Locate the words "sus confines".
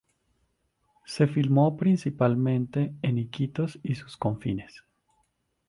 3.93-4.83